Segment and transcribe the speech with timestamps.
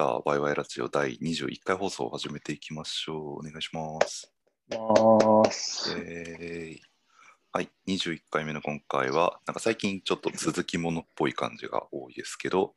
[0.00, 3.40] じゃあ、ワイワイラジオ第21回放送を始めていきましょう。
[3.40, 4.32] お願いします。
[4.70, 5.94] ます。
[5.94, 6.78] えー
[7.52, 12.76] はい、21回目の今回は、なんか最近ちょっと続きものっぽい感じが多いですけど、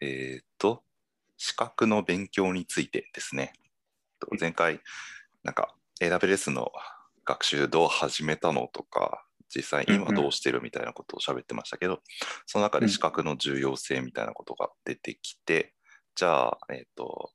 [0.00, 0.82] えーっと、
[1.36, 3.52] 資格の勉強についてですね。
[4.18, 4.80] と前回、
[5.42, 6.72] なんか AWS の
[7.26, 12.00] 学習どう始めたのとか、実際今どうしてるみたいなことを喋ってましたけど、
[12.46, 15.74] その中で資格の重要性みたいなことが出てきて、
[16.14, 17.32] じゃあ、えーっと、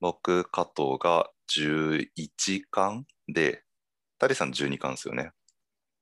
[0.00, 3.62] 僕、加藤が11巻で、
[4.18, 5.30] タリさん12巻ですよね。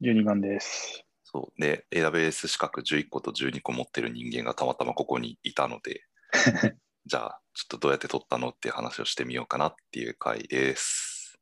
[0.01, 1.05] 12巻です。
[1.25, 1.61] そう。
[1.61, 6.05] で、AWS 資格11個と12個持ってる人間がたまたまここにいたので、
[7.05, 11.39] じゃあ、ちょっとどうやって取ったのっていう話をしてみようかなっていう回です。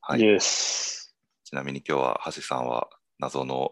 [0.00, 0.20] はい。
[0.20, 1.16] イエス。
[1.44, 2.88] ちなみに今日は橋さんは
[3.18, 3.70] 謎の、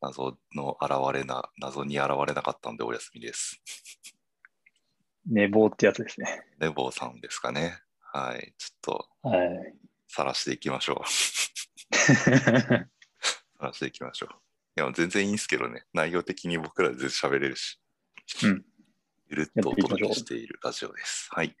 [0.00, 3.60] 謎の現れな、謎に現れなかったんでお休みです。
[5.26, 6.42] 寝坊ってやつですね。
[6.58, 7.78] レボーさんですかね。
[8.00, 8.54] はい。
[8.58, 9.74] ちょっと、はい。
[10.08, 11.08] 晒していきましょう。
[11.98, 12.86] 晒
[13.72, 14.28] していきましょう。
[14.80, 15.84] いや、全然いいんですけどね。
[15.92, 17.80] 内容的に僕ら全然喋れるし。
[18.44, 18.64] うん。
[19.28, 21.28] ゆるっとお届けしているラジオです。
[21.30, 21.56] はい。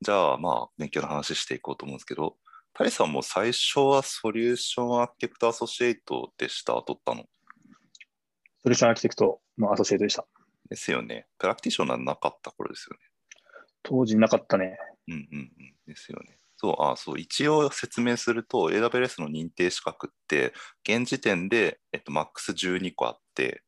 [0.00, 2.36] じゃあ、まあ、勉強の話していこうと思うんですけど、
[2.72, 7.22] タイさんも最初はソリューションアーキテクトアソシエイトでした、取ったの？
[7.22, 7.28] ソ
[8.64, 10.26] リューションアーキテクトのアソシエイトでした。
[10.68, 11.26] ですよね。
[11.38, 13.00] プラクティショナーなかった頃ですよね。
[13.82, 14.78] 当時なかったね。
[15.08, 15.74] うんうんうん。
[15.86, 16.38] ですよね。
[16.56, 23.62] そう、あそう、一応説明すると、AWS の認定資格って、現時点で、えっと、MAX12 個あって、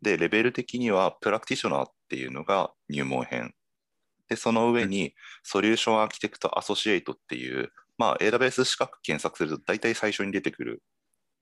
[0.00, 3.54] で、レベル的には、プラクティショナーっていうのが入門編。
[4.28, 10.82] で、その上に、ソリューションアーキテクトアソシエイトっていう、まあ、AWS 資格検索すると、大体最初に出てくる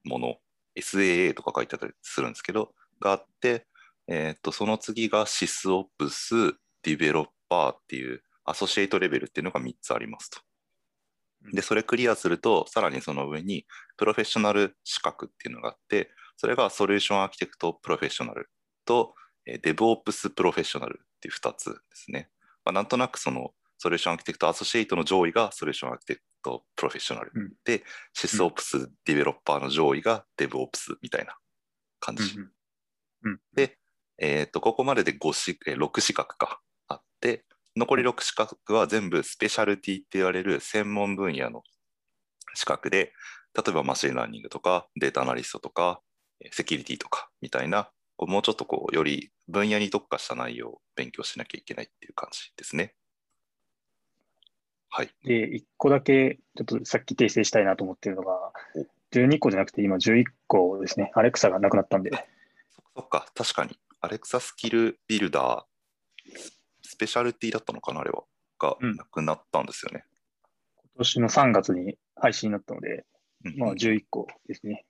[0.05, 0.37] もの、
[0.75, 3.67] SAA とか書いてあったりするんですけど、があって、
[4.09, 10.41] えっと、その次が SysOps、ディベロッパーっていう、アソシエイトレベルっていうのが3つありますと。
[11.53, 13.66] で、それクリアすると、さらにその上に
[13.97, 18.49] プロフェッショナル資格っていうのがあって、それがソリューションアーキテクトプロフェッショナル
[18.84, 19.15] と、
[19.47, 22.31] えー、DevOps プロフェッショナルっていう2つですね。
[22.65, 27.84] まあ、なんとなくそのソリューションアーキテクトアソシエイトの上位がソリューションアーキテクトプロフェッショナル、うんで、
[28.16, 31.37] SysOps ディベロッパーの上位が DevOps みたいな
[32.00, 32.37] 感じ。
[32.37, 32.50] うん
[33.25, 33.41] うん。
[33.55, 33.78] で、
[34.19, 37.44] えっと、ここまでで5し、えー6資格かあって、
[37.77, 41.62] 残り6資格は全部スペシャルティって言われる専門分野の
[42.54, 43.12] 資格で、
[43.54, 46.00] 例えばマシンラーニングとかデータアナリストとか
[46.41, 52.94] えーセキュリティとかみたいな、もうちょっとこう、より分野に特化した内容を勉強しなきゃいけないっていう感じですね。
[54.88, 55.10] はい。
[55.25, 61.12] で、1個だけ、ちょっとさっき訂正したいなと思ってるのがお、12個じゃなくて今11個ですね。
[61.15, 62.10] アレクサがなくなったんで。
[62.94, 63.78] そっか、確かに。
[64.06, 66.39] アレクサスキルビルダー、
[66.83, 68.22] スペシャルティだったのかな、あれは？
[68.59, 70.05] がうんなくなったんですよね。
[70.77, 73.05] 今年の3月に配信になったので、
[73.45, 74.84] うんまあ11個ですね。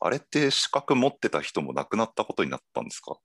[0.00, 3.16] あれって資格持ってた人も亡くなったことになったんですか？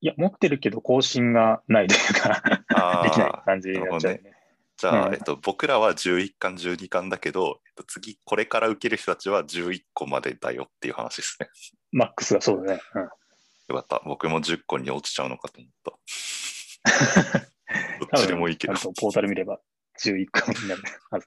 [0.00, 2.42] いや、持ってるけど更新がないというか、
[3.04, 4.34] できない感じになっちゃうね。
[4.76, 11.48] じゃあ、うんえっと、僕らは11巻、12巻だけど、えっと、次、これから受ける人たちは11個までだよっていう話ですね。
[11.92, 12.80] マックスがそうだね。
[12.94, 13.08] うん
[13.68, 14.02] よかった。
[14.04, 17.48] 僕も10個に落ちちゃうのかと思った。
[18.00, 19.60] どっちでもいいけどポータル見れば
[20.02, 21.26] 11個になるはず。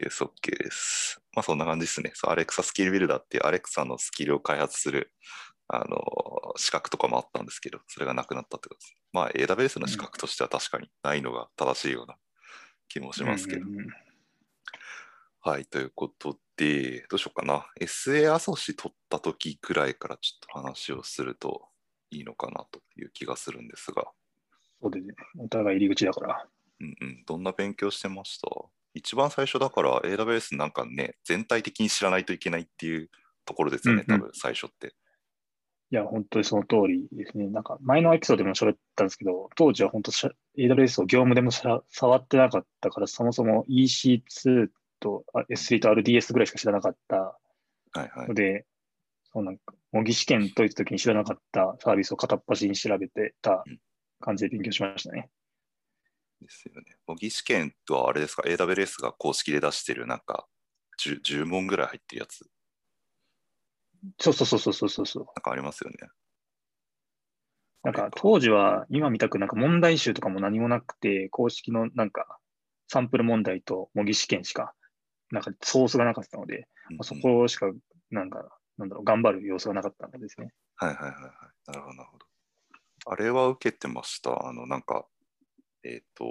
[0.00, 1.20] OK です、OK です。
[1.34, 2.12] まあそんな感じですね。
[2.14, 5.12] そう、アレクサスキルビルダーっていうアレクサのスキルを開発する、
[5.66, 8.96] あの、資格とかもあったんですけど、それがなくなったってことです。
[9.12, 12.16] まあ AWS の資格としては確かにないのが正しいような
[12.88, 13.62] 気もしますけど。
[13.62, 13.86] うんうんうん
[15.40, 17.66] はい、ということで、どうしようかな。
[17.80, 21.68] SA アソシ取った時くらいからちょっと話をすると
[22.10, 24.08] いいのかなという気がするんですが、
[24.82, 25.14] そうですね。
[25.38, 26.46] お互い入り口だから。
[26.80, 28.48] うんうん、どんな勉強してました？
[28.94, 33.08] 一番最初だから AWS なんかね、全体的に知らないといけないっていう
[33.44, 34.94] ところですよね、うんうん多分最初って。
[35.90, 37.46] いや、本当にその通りですね。
[37.48, 44.68] なんか、前のエピソードでも喋ったんですけど、当時は本当 AWS を業務でも触ってなかったから、そもそも EC2
[45.00, 48.34] とあ S3 と RDS ぐらいしか知らなかったはいはいの。
[48.34, 48.66] で、
[49.32, 53.78] そうなんか、模擬試験解いた時に知らなかったサービスを片っ端に調べてたうん
[54.20, 55.30] 感じで勉強しましたね。
[56.40, 56.96] ですよね。
[57.06, 60.46] 模擬試験とはあれですか、AWS が公式で出してるなんか
[60.98, 62.48] 10, 10問ぐらい入ってるやつ、
[64.18, 65.24] そうそうそうそうそうそう。
[65.24, 65.96] なんかありますよね。
[67.84, 72.38] なんか当時は今見たくなんか問題集とかも何もなくて、公式のなんか
[72.88, 74.74] サンプル問題と模擬試験しか、
[75.30, 77.70] なんかソースがなかったので、うんうんまあそこしか
[78.10, 80.52] なんか、なんだろう、頑張る要素がなかったんですね。
[80.76, 81.30] はいはいはいはい。
[81.66, 82.26] なるほどなるほど。
[83.06, 84.46] あれは受けてました？
[84.46, 85.06] あの、なんか、
[85.82, 86.24] えっ、と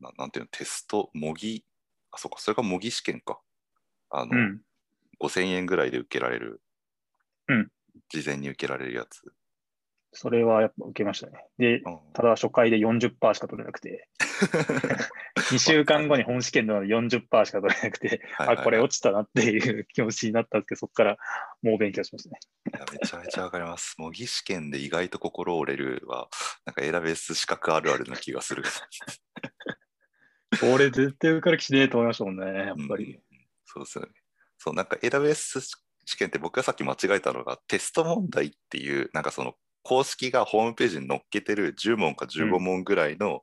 [0.00, 1.64] な、なんていうの、テスト、模擬、
[2.10, 3.40] あ、そうか、それが模擬試験か。
[4.10, 4.60] あの、うん。
[5.20, 6.62] 5000円ぐらいで受けられる、
[7.48, 7.70] うん
[8.08, 9.22] 事前に受けられるやつ。
[10.14, 11.44] それはやっぱ受けましたね。
[11.58, 14.08] で、うんただ初回で40%しか取れなくて、
[15.50, 21.16] 2週間後に本試験なので40%しか取れなくて、あ、これ落ちたなっていう気持ちになったんですけど、そこから
[21.62, 22.38] もう勉強しましたね。
[22.72, 23.96] いやめちゃめちゃわかります。
[23.98, 26.28] 模擬試験で意外と心折れるは、
[26.64, 28.62] なんかエラベース資格あるあるな気がする。
[30.60, 33.20] これ絶対受かる気しねえと思いましたもんね、やっぱうんり。
[33.64, 34.12] そうですよね。
[34.58, 35.60] そう、なんかエラベース
[36.06, 43.42] 試験って僕がさっき間違えたのが、テスト問題っていう、なんかその公式がホームページに載っけてる10問か15問ぐらいの、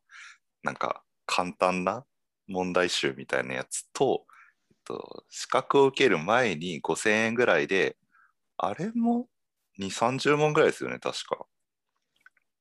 [0.63, 2.03] なんか簡単な
[2.47, 4.25] 問題集みたいなやつと、
[4.69, 7.95] えっと、資格を受ける前に5000円ぐらいで、
[8.57, 9.27] あれも
[9.79, 11.45] 2、30問ぐらいですよね、確か。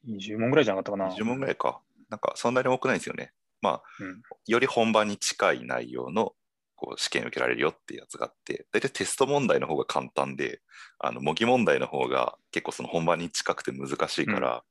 [0.07, 1.15] 20問ぐらいじゃなかったかな。
[1.15, 1.81] 20問ぐらいか。
[2.11, 3.33] なんかそんなに多くないんですよね。
[3.63, 6.35] まあ、うんより本番に近い内容の
[6.81, 10.61] こう試験受けられるよっていうやつがあって、大体テスト問題の方が簡単で、
[10.99, 14.63] あの模擬問題の方が結構その本番に近くて難しいから、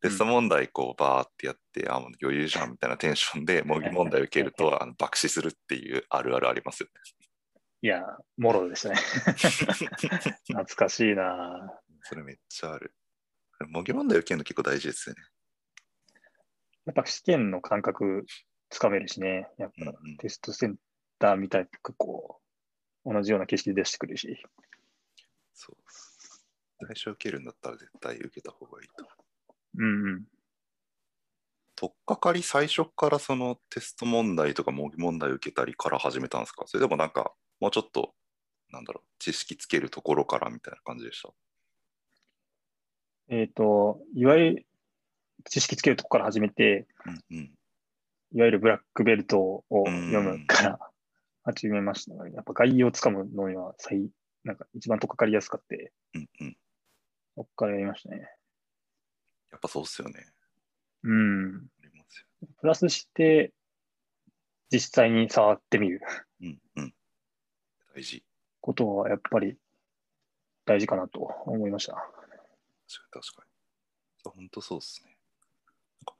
[0.00, 6.88] テスト問題こうバーってやって、あ、もう余裕じゃんみたいなテンションで模擬問題受けるとあの爆死するっていうあるあるありますよ
[7.82, 8.02] いや、
[8.38, 8.94] もろでしたね。
[8.94, 9.00] ね。
[10.48, 11.72] 懐かしいな
[12.02, 12.94] それめっちゃある。
[13.68, 15.22] 模擬問題受けるの結構大事ですよね。
[16.86, 18.24] やっぱ試験の感覚
[18.70, 19.48] つかめるしね。
[19.58, 20.76] やっぱうんうんテストセン
[21.18, 22.40] ターみたいくこ
[23.04, 24.42] う、同じような景色で出してくるし。
[25.54, 25.76] そう。
[26.80, 29.06] 最初受けるんだったら絶対受けた方がいいと。
[29.78, 30.24] うんうん。
[31.74, 36.64] とっかかり最初からそのテスト問題とか模擬問題受けたりから始めたんですか？
[36.66, 38.14] それでもなんかもうちょっと
[38.70, 41.28] なんだろう知識つけるところからみたいな感じでした？
[43.28, 44.66] えっ、と、いわゆる
[45.50, 46.86] 知識つけるとこから始めて、
[47.30, 47.50] うんうん。
[48.32, 50.78] いわゆるブラックベルトを読むから
[51.46, 54.10] 始めましたが、やっぱ概要をつかむのには最、
[54.42, 56.56] なんか一番とっかかりやすかって、うんうん。
[57.36, 58.28] そこからやりましたね。
[59.52, 60.26] やっぱそうっすよね。
[61.04, 61.66] うん。
[62.60, 63.52] プラスして、
[64.72, 66.00] 実際に触ってみる
[66.40, 66.94] うんうん。
[67.94, 68.24] 大事。
[68.60, 69.56] ことはやっぱり
[70.64, 71.92] 大事かなと思いました。
[71.94, 72.10] 確
[73.10, 73.46] かに確か
[74.24, 74.32] に。
[74.32, 75.16] 本当そうっすね。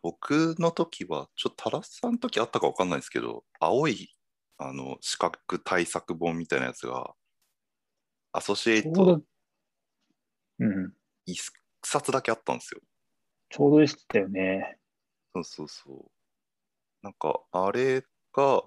[0.02, 4.15] 僕の時は、ちょっとタラスさんの時あったかわかんないですけど、青い
[4.58, 7.14] あの資格対策本みたいなやつが、
[8.32, 9.22] アソシエイトちょうど、
[10.60, 10.92] うん、
[11.26, 12.80] 一冊だけあったんですよ。
[13.48, 14.78] ちょうどでしたよね。
[15.34, 16.10] そうそうそう。
[17.02, 18.62] なんか、あれが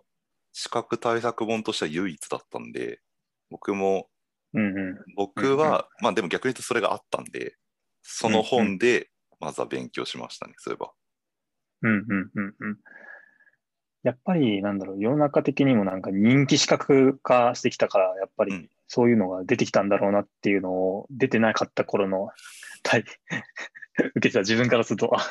[0.53, 3.01] 資格対策本としては唯一だったんで、
[3.49, 4.09] 僕も、
[4.53, 4.97] うんうん。
[5.15, 7.55] 僕は、まあでも逆に言うとそれがあったんで、
[8.01, 9.09] その本で
[9.39, 10.91] まずは勉強しましたね、そういえば。
[11.81, 12.77] うんうんうんうん。
[14.03, 18.69] やっぱり、なんだろう、世の中的にもなんか人気資格化してきたから、やっぱりうん。
[18.91, 22.29] そういうのが出てきたんだろうなっていうのを、出てなかった頃の、
[22.81, 25.21] 対受けてた自分からすると、あ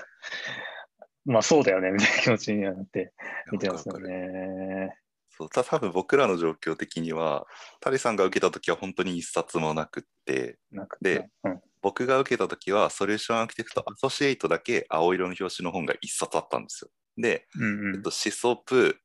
[1.24, 3.12] まあそうだよね、みたいな気持ちになって
[3.50, 4.96] 見てますよね。
[5.30, 7.46] そうた多分僕らの状況的には、
[7.80, 16.90] タリさんが受けた時は本当に一冊もなくって、なんかで、うん、僕が受けた時は、ソリューションアーキテクトアソシエイトだけ青色の表紙の本が一冊あったんですよ。
[17.18, 18.98] で、うんうんえっと、シソープ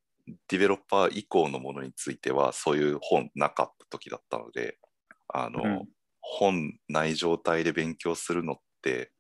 [0.48, 4.78] ディベロッパー以降のものについてはそういう本なかった時だったので
[5.28, 5.88] あの、うん
[6.26, 9.12] 本ない状態で勉強するのって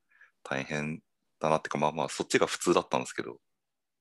[0.41, 1.01] 大変
[1.41, 3.35] だなっていうかまあまあそっちが普通だったんですけど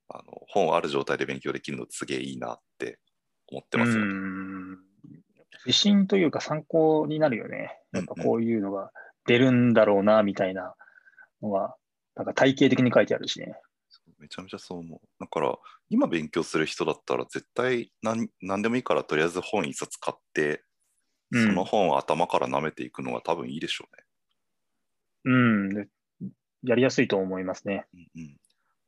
[0.08, 3.00] あの本ある状態で勉強できるのすげえいいなって
[3.50, 4.02] 思ってますよね。
[4.04, 4.78] うん
[5.66, 7.78] 自信というか参考になるよね。
[7.92, 8.90] やっぱこういうのが
[9.26, 10.74] 出るんだろうな、みたいな
[11.40, 11.76] のが、
[12.16, 13.54] なんか体系的に書いてあるしね。
[14.22, 15.00] めちゃめちゃそう思う。
[15.18, 15.58] だから
[15.90, 20.64] 今勉強する人だったら絶対何何でもいいからとりあえず本一冊買って
[21.32, 24.04] そうんの本を頭から舐めていくのが多分いいでしょうね。
[25.24, 25.88] うん、で
[26.62, 27.86] やりやすいと思いますね。
[27.92, 28.36] うんうん、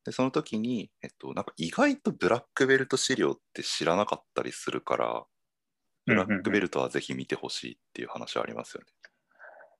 [0.05, 5.25] でその時に、えっと、なんか意外とブラックベルト資料って知らなかったりするから、
[6.07, 8.87] ブラックベルトはぜひ見てほしいっていう話はありますよね。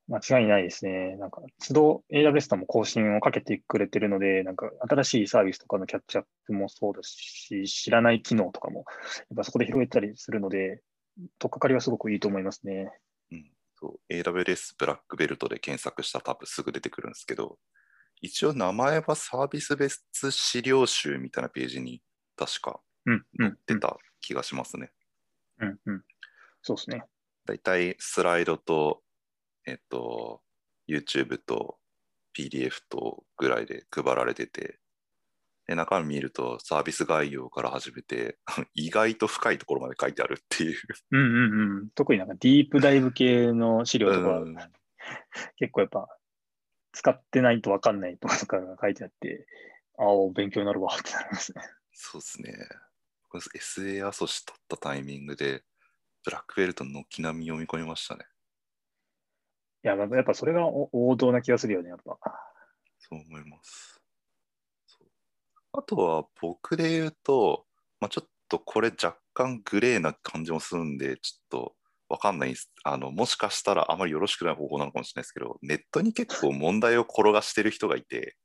[0.09, 1.17] 間違いないですね。
[1.17, 10.83] なんか、都度 AWS とも更新をかけてくれてるので、なんか新しいサービスとかのキャッチアップもそうだし、知らない機能とかも、やっぱそこで広げたりするので、
[11.39, 12.91] とっかかりはすごくいいと思いますね。
[13.33, 17.59] うん、そう AWS ブラックベルトで検索したら多分すぐ出てくるんですけど、
[18.21, 22.03] 一応名前はサービス別資料集みたいなページに
[22.37, 24.91] 確かうん、うん、出た気がしますね。
[25.61, 26.03] うん、うん。
[26.63, 27.05] そうですね。
[27.47, 29.03] だいたいスライドと、
[29.67, 30.43] えっと、
[30.89, 31.79] YouTube と
[32.37, 34.79] PDF とぐらいで配られてて、
[35.67, 38.39] で中身見るとサービス概要から始めて
[38.75, 40.79] 意外と深いところまで書いてあるっていう。
[41.13, 41.91] うんうんうん。
[41.91, 44.57] 特になんかディープダイブ系の資料とか、うん
[45.57, 46.09] 結構やっぱ
[46.93, 49.47] 使ってないと分かんないとかが書いてあって、
[49.99, 51.63] ああ、勉強になるわってなりますね。
[51.93, 52.55] そうですね。
[53.59, 55.63] SA アソシ取ったタイミングで
[56.25, 58.25] ブラックベルトの軒並み読み込みましたね。
[59.85, 62.19] いや、やっぱそれがお王道な気がするよね、やっぱ。
[62.99, 64.01] そう思います。
[65.73, 67.67] あとは僕で言うと、
[68.01, 71.75] まあ、ちょっとこれ若干グレーな感じもするんで、ちょっと
[72.09, 72.73] わかんないです。
[72.83, 78.37] あの、もしかしたらあまりよろしくない方法なのかもしれないですけど、ネットに結構問題を転がしてる人がいて、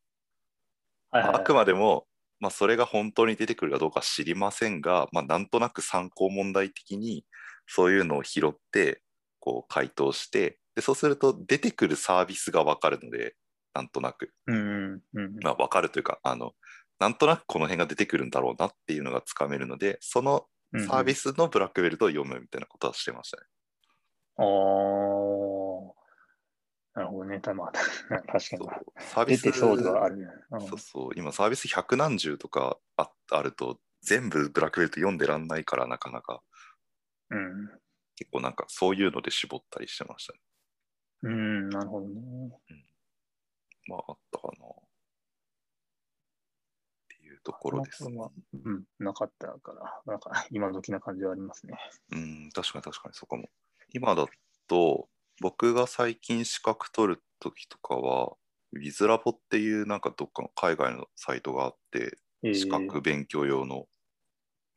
[1.11, 2.05] はいはいあくまでも、
[2.39, 7.25] まあ、それが本当に出てくるかどうか知りませんが、まあ、なんとなく参考問題的に
[7.65, 9.01] そういうのを拾って
[9.39, 13.35] こう回答してでそうすると出てくるサービスが分かるので
[13.73, 15.35] なんとなく、うんうんうん。
[15.43, 16.53] まあ、分かるというかあの
[16.99, 20.45] なんとなくこの辺が出てくるんだろうなっていうのがつかめるのでその
[20.87, 21.33] サービス。
[21.33, 23.43] スのブラックベルトを読むみたいなことはしてましたね。
[24.37, 24.45] ああ。
[26.95, 27.39] なるほどね。
[27.39, 27.71] たまあ、
[28.27, 28.67] 確かに。
[28.99, 30.27] サービス出てそうではあるね。
[30.51, 36.41] うんそうそう今サービス百何十とかああると全部ブラックベルト読んでらんないからなかなか
[37.31, 37.69] うん。
[38.15, 40.39] 結構なんかそういうので絞ったりしてましたね。
[41.23, 42.13] うん、なるほどね。
[43.87, 44.51] まああったかな。
[44.51, 44.77] っ
[47.09, 48.17] ていうところです、ね。
[48.53, 51.77] うん、なかったから、なんか今時な感じはありますね。
[52.11, 53.49] うん、確かに確かにそうかも。
[53.93, 54.25] 今だ
[54.67, 55.09] と
[55.41, 58.35] 僕が最近資格取る時とかは、
[58.73, 63.85] ウィズラボっていうなんかどっかの海外のサイトがあって、えー資格勉強用の。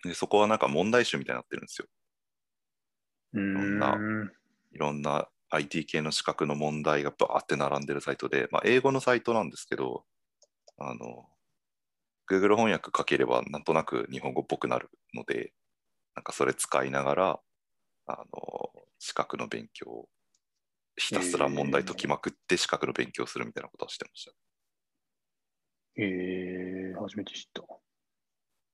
[0.02, 1.86] でそこはなんか問題集みたいになってるんですよ。
[3.34, 4.32] うーん。
[4.72, 10.04] いろんな IT 系の資格の問題がバーって並んでるサイトで、まあ、英語のサイトなんですけど、
[10.78, 11.26] あの、
[12.28, 15.52] Google 翻訳かければなんとなく日本語っぽくなるので、
[16.14, 17.40] なんかそれ使いながら、
[18.06, 20.08] あの、資格の勉強を
[20.96, 24.32] ひたすら問題解きまくって資格の勉強するみたいなことをしてました。
[25.96, 27.62] えー、初めて知った。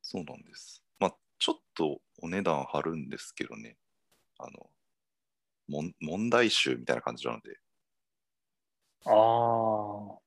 [0.02, 0.84] そうなんです。
[1.00, 3.76] まあ、ちょっとお値段張るんですけどね、
[4.38, 4.70] あの、
[5.68, 7.58] もん問題集みたいな感じなので、
[9.04, 10.18] ああ。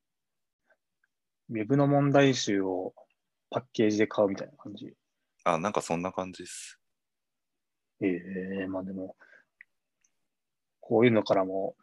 [1.50, 2.94] ウェブの問題集を
[3.50, 4.94] パッケージで買うみたいな感じ。
[5.44, 6.78] あ、なんかそんな感じです。
[8.00, 8.06] え
[8.62, 9.16] えまあでも、
[10.80, 11.76] こういうのからも、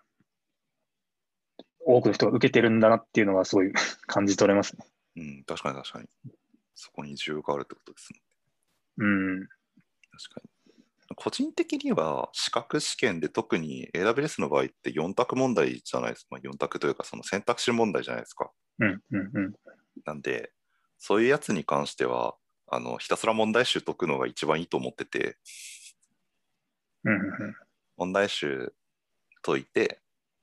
[1.79, 3.71] 多くの人が受けてるんだなっていうのはすごい
[4.07, 4.85] 感じ取れますね。
[5.15, 6.09] うん、確かに確かに。
[6.75, 8.21] そこに需要があるってことですね。
[8.97, 9.47] うん。
[9.47, 10.58] 確かに。
[11.15, 16.27] 個人的には資格試験で特に AWS の場合って4択問題じゃないですか。
[16.31, 18.51] まあ、4択というかその選択肢問題じゃないですか。
[18.79, 19.53] うん、うん、うん。
[20.05, 20.51] なんで、
[20.97, 22.35] そういうやつに関しては、
[22.71, 25.37] あのひたすら問題集解くのが一番いいと思ってて、
[27.03, 27.55] うん、うん
[27.97, 28.73] 問題集
[29.41, 29.99] 解いて、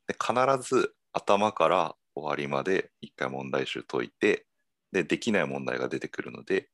[0.06, 0.34] で必
[0.68, 4.46] ず頭から終わりまで一回問題集解いて、
[4.92, 6.68] で、できない問題が出てくるので、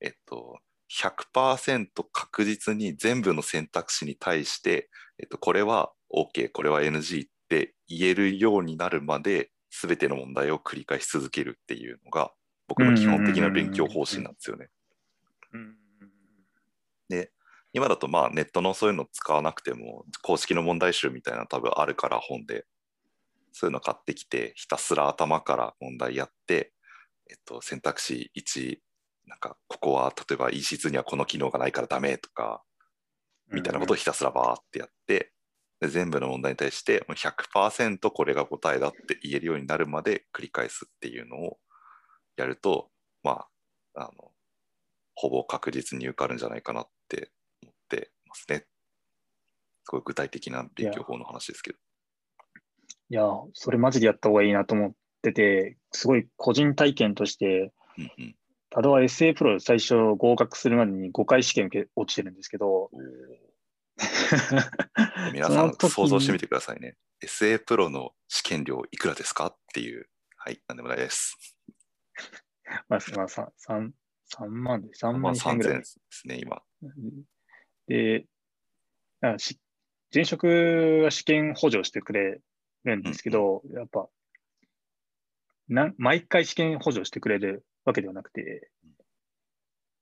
[0.00, 0.58] えっと、
[0.90, 12.32] 100%確実に全部の選択肢に対して、えっと、これは OK、これは NG って言えるようになるまで、すべての問題を繰り返し続けるっていうのが、
[12.68, 14.68] 僕の基本的な勉強方針なんですよね。
[15.52, 15.74] うん。
[17.74, 22.64] 今だとまあネットのそういうの使わなくても公式の問題集みたいなの多分あるから本で
[23.52, 26.72] そういうの買ってきてひたすら頭から問題やって、
[27.28, 28.78] えっと、選択肢1
[29.26, 32.62] なんかここは例えば EC2 にはこの機能がないからダメとか
[33.50, 35.32] みたいなことをひたすらバーってやって
[35.80, 41.58] で全部の問題に対してもう100%これが答えだって言えるようになるまで繰り返すっていうのを
[42.36, 42.90] やると
[43.22, 43.46] ま
[43.94, 44.30] ああの
[45.14, 47.30] ほぼ確実に受かるんじゃないかなって
[47.62, 48.66] 思ってますね。
[49.84, 51.78] すごい具体的な勉強法の話ですけど。
[53.10, 58.36] いや、それマジでやった方がいいなと思ってて、すごい個人体験として、うんうん
[58.74, 62.90] タドは SA プロ最初合格するまでに5回試験受け落ちてるんですけど、
[65.32, 66.96] 皆さん想像してみてくださいね。
[67.22, 69.46] SA プロの試験料いくらですか？
[69.46, 70.08] っていう。
[70.36, 71.38] はい、なんでもないです。
[72.88, 73.92] まあ、まあ、3, 3,
[74.36, 75.84] 3万で、3まあ万2000円ぐ3000らいで。
[75.84, 76.62] すね、今。
[77.86, 78.26] で、
[79.20, 79.60] なんかし
[80.12, 80.46] 前職
[81.04, 82.40] は試験補助してくれ
[82.82, 84.08] るんですけど、やっぱ
[85.68, 88.70] なん、毎回試験補助してくれるわけではなくて、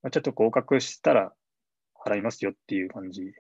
[0.03, 1.33] まあ、ちょっと合格したら
[2.05, 3.33] 払いますよっていう感じ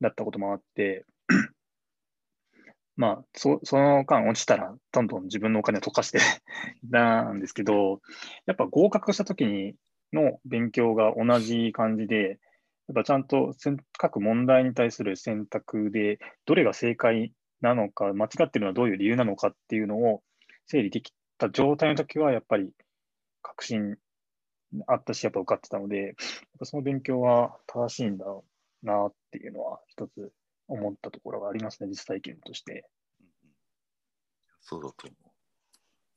[0.00, 1.04] だったこともあって、
[2.96, 6.18] まあ、そその間落ちたら、どんどん自分のお金を溶かして
[6.84, 8.00] いたんですけど、
[8.46, 9.74] やっぱ合格した時に
[10.12, 12.38] の勉強が同じ感じで、
[12.86, 13.54] やっぱちゃんと
[13.98, 20.22] 各問題に対する選択で、どれが正解なのか、間違ってるのはどういう理由なのかっていうのを
[20.66, 22.70] 整理できた状態の時は、やっぱり
[23.44, 23.96] 確信
[24.88, 26.14] あったし、やっぱ受かってたので、やっ
[26.58, 28.44] ぱその勉強は正しいんだろ
[28.82, 30.32] うなっていうのは一つ
[30.66, 32.88] 思ったところがありますね、実体験として。
[34.62, 35.28] そうだと思う。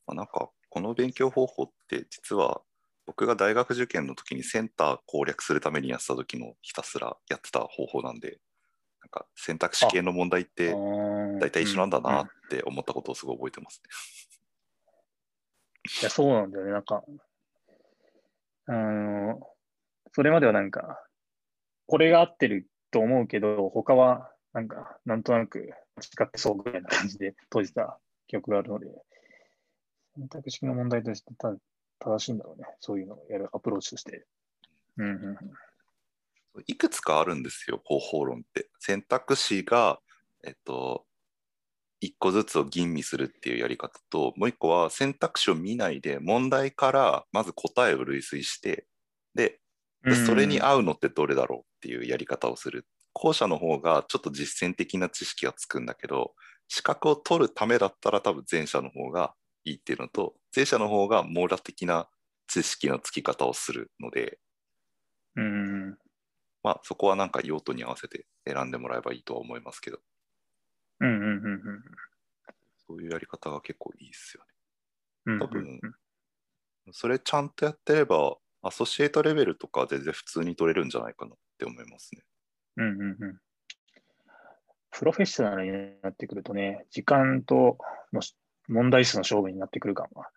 [0.08, 2.62] まあ、なんか、この勉強方法って実は
[3.06, 8.40] 僕が大学受験の時にセンター攻略するためにやってた時のひたすらやってた方法なんで、
[9.02, 10.74] なんか選択肢系の問題って
[11.40, 13.90] 大体一緒なんだなって思ったことをすごい覚えてますね。
[16.02, 16.72] いや、そうなんだよね。
[16.72, 17.04] なんか、
[18.68, 19.40] あの、
[20.14, 21.04] それまではなんか、
[21.86, 28.88] これが合ってると思うけど、他はなんか、なんとなく違ってそうぐらいな感じで閉じた記憶があるので、
[30.16, 31.56] 選択式の問題としてた
[32.00, 32.68] 正しいんだろうね。
[32.80, 34.26] そういうのをやるアプローチとして。
[34.98, 38.70] うんうん、いくつかあるんですよ、方法論って。
[38.80, 40.00] 選択肢が、
[40.44, 41.07] えっと、
[42.02, 48.88] 1個ずつを吟味するっていうやり方と、もう1個は選択肢を見ないで問題からまず答えを類推して、
[49.36, 49.60] で、
[50.26, 52.88] それに合うのってどれだろうっていうやり方をする。
[53.14, 56.34] 後者の方がちょっと実践的な知識がつくんだけど、
[56.68, 62.10] 資格を取るためだったら多分前者の方がいいっていうのと、前者の方が網羅的な
[62.48, 64.40] 知識のつき方をするので、
[65.36, 65.98] うん。
[66.64, 70.00] まあそこはなんか用途に合わせて選んでもらえばいいとは思いますけど。
[71.00, 71.28] うんうんうんう
[71.58, 71.84] ん。
[72.88, 75.40] そういうやり方が結構いいですよね。
[75.40, 75.80] 多分、
[76.92, 82.24] それちゃんとやってれば、アソシエイトレベルとか全然普通に取れるんじゃないかなって思いますね。
[82.78, 83.38] うんうんうん。
[84.92, 87.78] プロフェッショナルになってくるとね、時間と
[88.14, 88.22] の
[88.68, 90.30] 問題数の勝負になってくる感は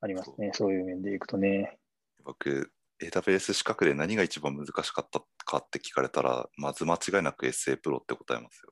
[0.00, 0.50] ありますね。
[0.54, 1.78] そういう面でいくとね。
[2.24, 8.71] 僕、AWS 資格で何が一番難しかったかって聞かれたら、まず間違いなく SA プロって答えますよ。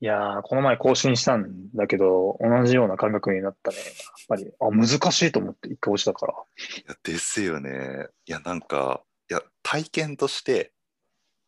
[0.00, 3.76] いやー、この前更新したんだけど、同じような感覚になったね。
[3.78, 3.86] やっ
[4.28, 6.34] ぱり、あ、難しいと思って一回落ちたから。
[6.34, 8.06] いやですよね。
[8.24, 10.72] いや、なんか、いや、体験として、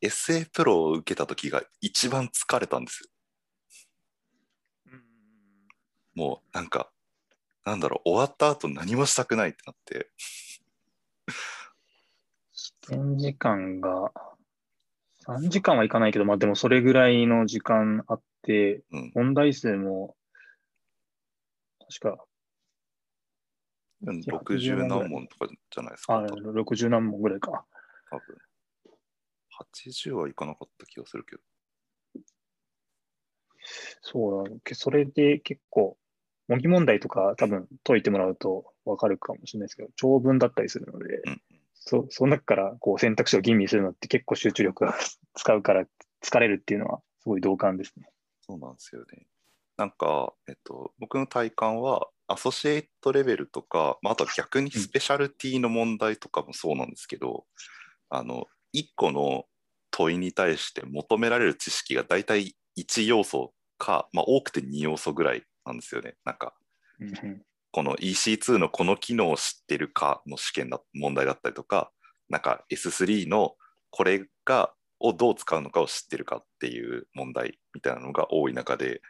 [0.03, 3.09] SA プロを受けた時が一番疲れたんですよ。
[6.15, 6.91] もう、なんか、
[7.65, 10.11] なんだろう、終わった後何もしたくないってなって。
[12.53, 14.13] 試 験時間が、
[15.31, 20.17] 3時間はいかないけど、まあでもそれぐらいの時間あって、うん、問題数も、
[21.89, 22.25] 確か、
[24.03, 26.19] 60何問とかじゃないですか。
[26.19, 27.65] あ、60何問ぐらいか。
[28.11, 28.39] 多分。
[29.77, 31.43] 80はいかなかった気がするけど。
[34.01, 35.97] そうだ、それで結構、
[36.49, 41.43] 模擬問題とか多分解いてもらうと分かるかもしれないですけど、長文だったりするので、うん、
[41.81, 44.97] そその中からこう選択肢を吟味するのって結構集中力が
[45.35, 45.85] 使うから
[46.23, 48.09] 疲れるっていうのはすごい同感ですね。
[48.43, 49.27] そうなんですよね。
[49.77, 57.47] なんか、えっと、僕の体感は、アソシエイトレベルとか、まあ、あとは逆にスペシャルティの問題とかもそうなんですけど、
[58.11, 59.47] うん、あの、1個の
[59.91, 66.15] 問いに対して求められる知識が大体1要素か、まあ、多くて2要素ぐらいなんですよね。
[66.25, 66.55] なんか、
[67.73, 71.91] この EC2 のこの機能を知ってるかの試験だ問題だったりとか、
[72.29, 73.55] なんか S3 の
[73.91, 79.01] これがをどう使うのかを知ってるかっていう問題みたいなのが多い中で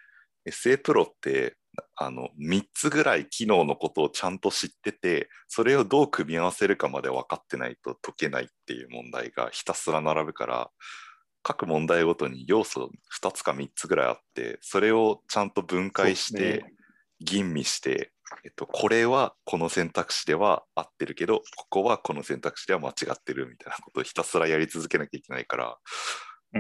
[0.49, 1.57] SA プロって
[1.97, 10.71] あの3つぐらい機能のことをちゃんと知っててそれをどう組み合わせるかまで分かってないと解けないっていう問題がひたすら並ぶから
[11.43, 16.65] 各問題ごとに要素2つか3つぐらいあってそれをちゃんと分解して
[17.21, 18.13] 吟味して、
[18.45, 25.79] えっと、これはこの選択肢では合ってるけどここはこの選択肢では間違ってるみたいなことをひたすらやり続けなきゃいけないから、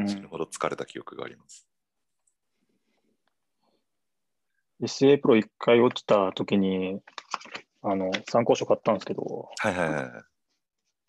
[0.07, 1.67] 死ぬほど疲れた記憶があります。
[4.83, 7.01] SA プロ1回落ちたときに、
[7.83, 10.11] あの、参考書買ったんですけど、はいはいはい。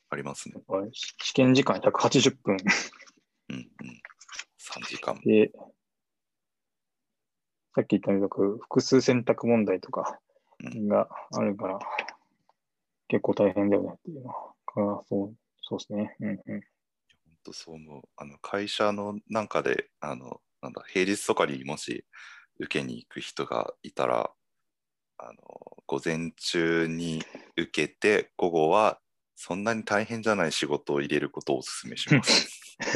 [0.09, 0.55] ありますね。
[0.91, 2.57] 試験時間180分。
[3.49, 3.65] うんうん。
[4.59, 5.19] 3時間。
[5.23, 5.51] で、
[7.73, 10.19] さっき言ったように、複数選択問題とか
[10.87, 11.79] があるから、うん、
[13.07, 14.53] 結構大変だよねっていうのは、
[15.07, 16.15] そうそうですね。
[16.19, 16.37] うんうん。
[16.45, 16.61] 本
[17.43, 18.01] 当そう思う。
[18.17, 22.05] あの会社のなんかで、あの、なんだ、平日とかにもし、
[22.59, 24.31] 受けに行く人がいたら
[25.17, 25.35] あの
[25.87, 27.23] 午前中に
[27.57, 28.99] 受けて午後は
[29.35, 32.49] そんなに大変じゃない仕事を入れることをお勧めします。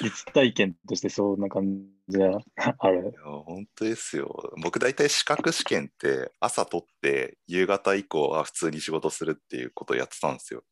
[0.00, 2.38] 実体験としてそんな感然
[2.78, 3.00] あ る。
[3.00, 3.12] いや
[3.44, 4.54] 本当ですよ。
[4.62, 10.64] 僕大体資格試験って朝取って夕方以降は普通に仕事するっていうことをやってたんですよ。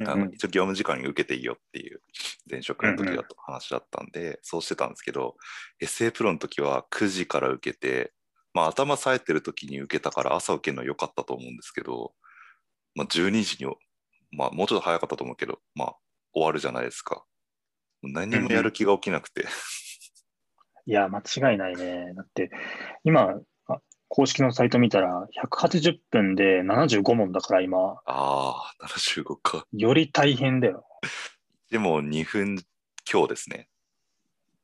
[0.00, 2.00] あの一応業務時間に受けていいよっていう
[2.48, 5.36] 前職の時だと話だったんで、そうしてたんですけど
[5.82, 8.12] SA プロの時は9時から受けて、
[8.54, 12.12] まあ、頭冴えてる時に受けたから朝受けるの良かったと思うんですけど、
[12.94, 13.74] まあ、12時に、
[14.30, 15.96] まあ、もうちょっと早かったと思うけど、まあ、
[16.32, 17.24] 終わるじゃないですか。
[18.02, 19.46] 何もやる気が起きなくて、
[20.88, 22.14] いや、間違いないね。
[22.16, 22.50] だって、
[23.04, 23.34] 今、
[23.66, 29.66] あ公式のサイト見たら、180分で75問だから今、ああ、75か。
[29.70, 30.86] より大変だよ。
[31.70, 32.64] でも2分
[33.04, 33.68] 強ですね。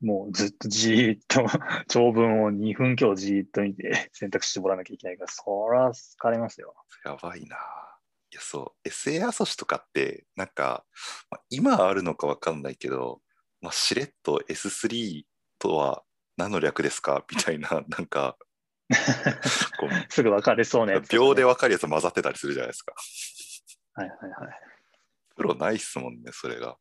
[0.01, 1.47] もうずっとじーっと
[1.89, 6.75] 長文を2分強じーっと見て選択肢絞らなきゃいけないから、そら疲れますよ。
[7.05, 7.57] やばいな。
[8.31, 10.87] いや、そう、SA アソシとかって、なんか、
[11.31, 13.21] まあ今あるのかわかんないけど、
[13.61, 15.25] まあ、しれっと S3
[15.59, 16.04] とは
[16.37, 17.25] 何の略ですか？
[17.31, 18.37] みたいな、なんか、
[19.79, 22.95] こうすぐ分かれそうなやつ、秒では分かるやつ混ざってたりするじゃないですか。
[23.97, 24.61] いはいはい。
[25.37, 26.77] プロないっすもんね、それが。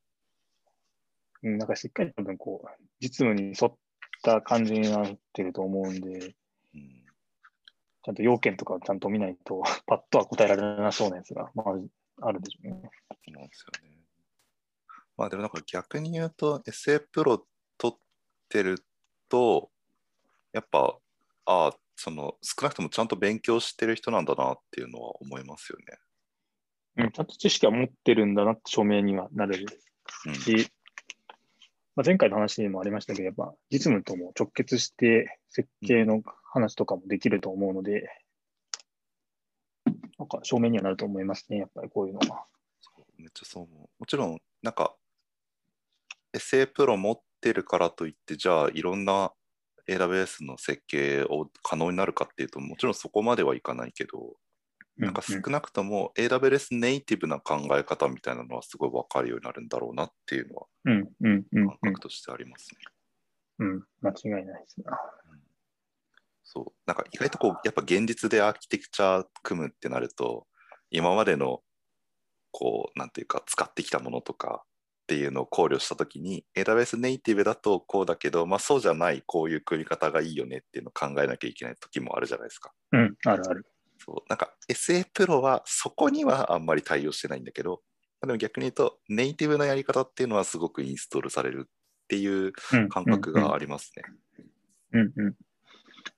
[1.43, 3.77] うん、なんかしっかり多分こう、実務に沿っ
[4.23, 6.35] た感じになってると思うんで、
[6.73, 7.05] うん、
[8.03, 12.89] ちゃんと要件とかをちゃんと見ないと、 パッとは答えられなそうなやつが、まあ、あるでしょうね。
[13.09, 13.99] そうなんですよね。
[15.15, 17.45] まあでもなんか逆に言うと SA プロ
[17.77, 17.99] 取っ
[18.49, 18.83] てる
[19.33, 19.71] と
[20.53, 20.95] やっぱ
[21.45, 25.85] ああその少なくともちゃんと勉強してる人なんだなっていうのは思いますよね。
[26.97, 29.65] うん、ちゃんと知識は持ってるんだなって証明にはなれる
[30.27, 30.71] うん、し、
[31.95, 38.09] まあ、前回の話にもありましたけど、やっぱ実務とも直結して設計の話とかもできると思うので、
[40.19, 42.45] なんか証明にはなると思いますね、やっぱりこういうのは。
[43.17, 43.89] めっちゃそう思う。
[43.99, 44.95] もちろんなんか
[46.33, 49.33] SA プロ持ってるからといってじゃあいろんな
[49.89, 54.37] AWS の設計を可能になるかっていうともちろんそこまではいかないけど
[54.97, 62.77] なんか少なくとも AWS ネイティブな考え方みたいなのはすごい分かるようになるんだろうなっていうのはうん、うん、うん、感覚としてありますね。
[63.59, 64.97] うん、うん、間違いないですな。
[66.43, 70.45] そうなんか意外とこうやっぱ現実でアーキテクチャ組むってなると
[70.91, 71.61] 今までの
[72.51, 74.63] こうなんていうか使ってきたものとか
[75.03, 82.71] っていうのを考慮したときに AWS ネイティブだとこうだけど、まあ、そうじゃないこういう組み方がいいよねっていうのを考えなきゃいけない時もあるじゃないですか。
[82.93, 83.65] うん、あるある。
[83.99, 87.81] そうなんか SA プロはそこにはあんまり対応してないんだけど
[88.21, 94.03] でも逆に言うとネイティブのやり方っていうのはすごくインストールされるっていううん、感覚がありますね。
[94.93, 95.35] うん、うん、うん。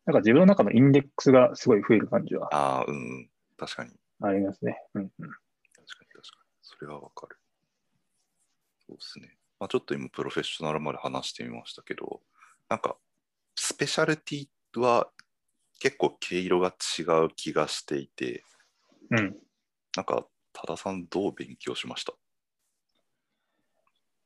[0.06, 3.92] なんか自分の中のインデックスがすごい増える感じはああ、うん、確かに。
[4.22, 4.78] ありますね。
[4.96, 5.10] うん、うん。
[5.10, 6.46] 確かに確かに。
[6.62, 7.38] それはわかる。
[8.88, 9.38] そうですね。
[9.60, 12.22] まあ、ちょっと今、プロフェッショナルまで話してみましたけど、
[12.70, 12.98] なんか、
[13.56, 15.10] スペシャルティは
[15.80, 18.44] 結構毛色が違う気がしていて、
[19.10, 19.36] うん。
[19.96, 22.14] なんか、多田さんどう勉強しました？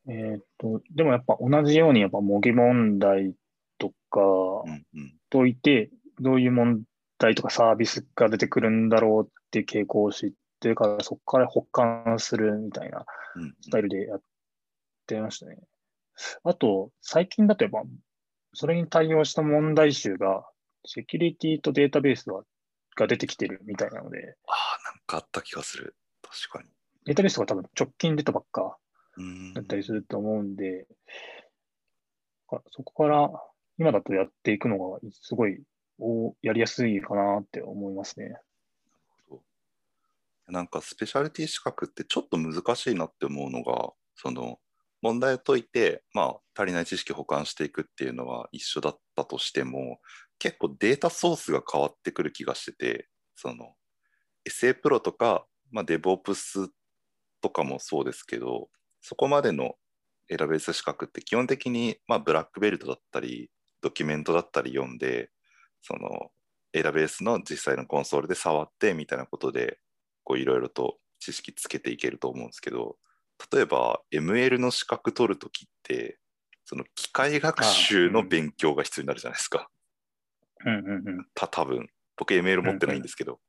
[0.07, 3.35] えーっと、でもやっぱ同じようにやっぱ模擬問題
[3.77, 5.13] とかうんうん。
[5.29, 6.83] 解いて、どういう問
[7.17, 13.05] 題とかサービスが出てくるんだろうっていう傾向を知ってから、そこから補完するみたいな
[13.61, 14.21] スタイルでやっ
[15.09, 15.57] てましたね。
[16.43, 17.83] あと、最近だとやっぱ、
[18.53, 20.45] それに対応した問題集が、
[20.85, 22.43] セキュリティとデータベースは
[22.95, 25.95] が出てきてるみたいなので、ああ、なんかあった気がする。
[26.21, 26.69] 確かに。
[27.05, 28.77] データベースとか多分直近出たばっか
[29.17, 30.87] うんだったりすると思うんで、
[32.51, 33.31] あそこから
[33.77, 35.61] 今だとやっていくのがすごい
[35.99, 38.35] おやりやすいかなって思いますね。
[40.47, 44.59] なんかスペシャリティ資格ってちょっと難しいなって思うのが、その
[45.01, 49.99] 問題を解いて、まあ、足りない知識を保管していくっていうのは一緒だったとしても、
[50.39, 53.73] 結構データソースが変わってくる気がしてて、その
[54.47, 56.69] SA プロとか、まあ、DevOps
[57.41, 58.69] とかもそうですけど、
[59.01, 59.75] そこまでの
[60.31, 63.49] AWS 資格って基本的に、まあ、ブラックベルトだったり、
[63.81, 65.29] ドキュメントだったり読んで、
[65.81, 66.31] その
[66.73, 69.79] AWS の実際のコンソールで触ってみたいなことで、
[70.23, 72.97] こういろいろと知識つけていけると思うんですけど
[73.51, 76.19] 例えば ML の資格取るときって
[76.65, 79.69] その機械学習の勉強が必要になるじゃないですか。
[80.65, 81.25] うんうんうん。
[81.33, 83.39] た多分僕 ML 持ってないんですけど。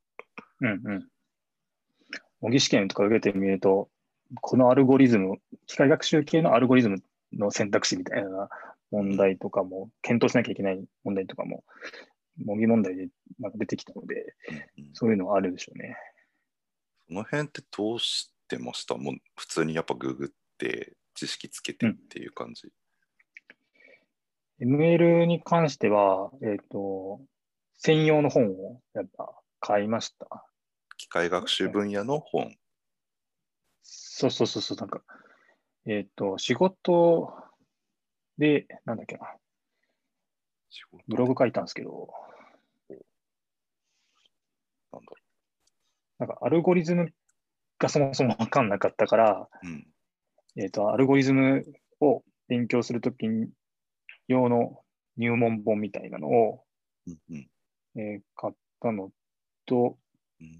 [0.61, 1.09] うんうん。
[2.41, 3.91] 模擬試験とか受けてみると、
[4.41, 8.49] このアルゴリズム、機械学習系のアルゴリズムの選択肢みたいな
[8.91, 11.65] 問題とかも、検討しなきゃいけない問題とかも、
[12.45, 15.97] 模擬問題でなんか出てきたので、うんうんそういうのはあるでしょうね。
[17.09, 18.97] その辺ってどうしてました。
[18.97, 22.69] もう普通にやっぱググって知識つけてっていう感じ。
[24.61, 27.21] ML に関しては、えっ、と、
[27.79, 30.45] 専用の本をやっぱ買いました。
[30.99, 32.55] 機械学習分野の本。
[33.83, 35.01] そうそうそうそう、なんか、
[35.87, 37.33] えっ、と、仕事
[38.37, 39.35] で、なんだっけな、
[41.09, 42.09] ブログ書いたんですけど、
[44.93, 45.17] なんだろ
[46.19, 47.13] なんかアルゴリズム
[47.81, 49.67] がそもそもわかんなかったから、う。
[49.67, 49.87] うん。
[50.57, 51.65] えっ、と、アルゴリズム
[52.01, 53.27] を勉強するとき
[54.29, 54.83] 用の
[55.17, 56.65] 入門本みたいなのを、
[57.07, 57.51] うんうん。
[57.97, 59.11] えー買ったの
[59.67, 59.99] と、
[60.41, 60.51] うーん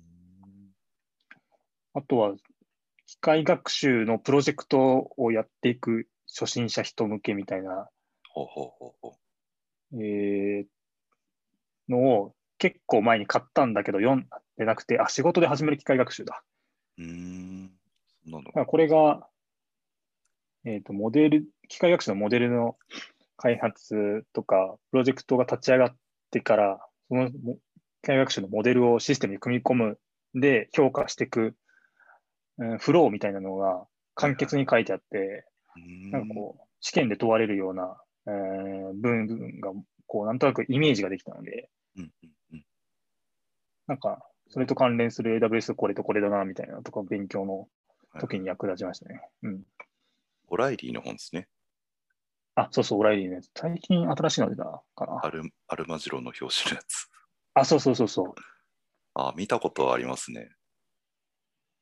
[1.93, 2.35] あとは、
[3.07, 7.89] 機械学習のプロジェクトをやっていく初心者人向けみたいな、
[8.29, 9.17] ほうほうほうほ
[9.95, 10.67] えー
[11.89, 16.43] のを結構前に買ったんだけど読んでなくて、あ、仕事で始める機械学習だ。
[17.01, 17.07] う。
[17.07, 17.63] ん。
[18.27, 19.27] なのだからこれが、
[20.65, 22.77] えっ、と、モデル、機械学習のモデルの
[23.37, 25.97] 開発とか、プロジェクトが立ち上がっ
[26.31, 27.57] てから、そのも
[28.03, 29.99] 機械学習のモデルをシステムに組み込む
[30.35, 31.55] で評価していく、
[32.59, 35.47] うんフローみたいなのが簡潔に書いてあって、
[36.11, 39.73] なんかこう、試験で問われるような、えー部分が、
[40.07, 42.65] こう、なんとなくイメージができたので、うんうんうん。
[43.87, 47.69] なんか、それと関連する AWS これとこれだな、みたいなのとか、勉強の
[48.21, 49.21] 時に役立ちましたね。
[49.43, 49.63] うん。
[50.49, 51.49] オライリーの本ですね。
[52.57, 53.51] あ、そうそう、オライリーのやつ。
[53.57, 55.21] 最近新しいの出たかな。
[55.23, 57.09] アルアルマジロの表紙のやつ。
[57.55, 58.35] あ、そうそうそうそう。
[59.15, 60.51] あ、見たことはありますね。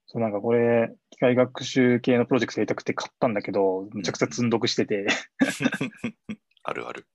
[0.07, 5.07] そう、なんかこれ、機械学習系のプロジェクトやりたくて買ったんだけど、めちゃくちゃ積んどくしてて、
[6.63, 7.07] あるある。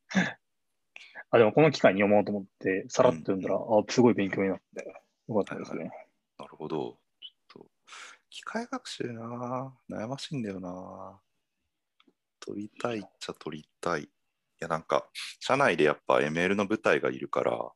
[1.29, 5.91] あ、でもこの機会に読もうと思って、さらっと読んだら、あ、すごい勉強になって、よかったですね。
[6.37, 6.77] なるほど。
[6.77, 7.67] ちょっと、
[8.29, 11.19] 機械学習な悩ましいんだよな
[12.39, 14.03] 取りたいっちゃ取りたい。
[14.03, 14.09] い
[14.59, 15.07] や、なんか、
[15.39, 17.71] 社内でやっぱ ML の舞台がいるから、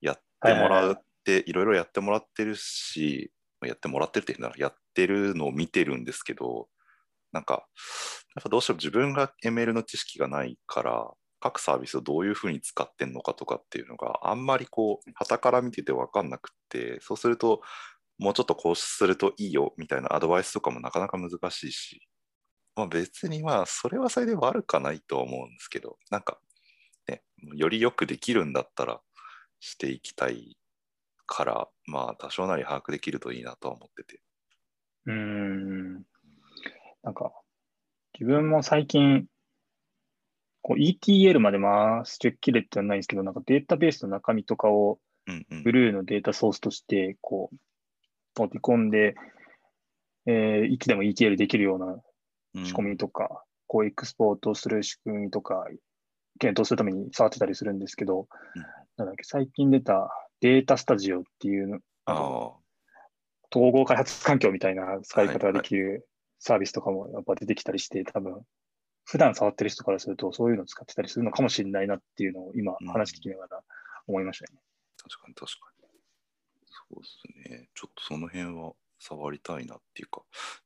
[0.00, 3.32] やってもらって、いろいろやってもらってるし、
[3.64, 6.68] やってもらってるって言うな、やってるのを見てるんですけど、
[7.32, 7.66] なんか、
[8.34, 11.10] やっぱどうしても自分が ML の知識がないから、
[11.50, 17.62] 各サービスをどういうふうに使ってんのかとかっていうのがあんまりこう、旗から見てて分かんなくって、そうすると、
[18.18, 22.00] もうちょっとこうするといいよみたいなアドバイスとかもなかなか難しいし、
[22.76, 26.38] まあ、別にまあそれはそれで悪かないと思うんですけど、なんか
[27.08, 27.22] ね、
[27.54, 29.00] よりよくできるんだったら
[29.60, 30.56] していきたい
[31.26, 34.20] から、まあ多少なり把握できるといいなとは思ってて。
[35.06, 35.94] うーん。
[37.02, 37.32] なんか、
[38.18, 39.26] 自分も最近、
[40.66, 44.98] こう ETL まで回してきれてはないんですけど、なんかデータベースの中身とかを
[45.28, 45.62] うんうん。
[45.62, 47.56] ブルーのデータソースとして、こう、
[48.34, 49.14] 取り込んで、
[50.26, 51.96] えーいつでも ETL できるような
[52.56, 52.64] うん。
[52.64, 55.68] 仕込みとか、こうエクスポートする仕組みとか、
[56.40, 58.26] 検討するために触ってたりするんですけど、
[58.56, 58.62] うん。
[58.96, 61.80] なんだっけ、最近出たデータスタジオっていう
[63.54, 66.08] 統合開発環境みたいな使い方ができる
[66.40, 68.42] サービスとかもやっぱ出てきたりして、多分、
[69.06, 73.62] 普段触ってる人からすると、そういうのを使ってたりするのかもしれないなっていうのを今うん話聞きながら
[74.08, 74.58] 思いましたね。
[74.58, 75.88] あ、確かに確かに。
[76.66, 77.68] そうですね。
[77.74, 80.22] ちょっとその辺は触りたいなっていうか、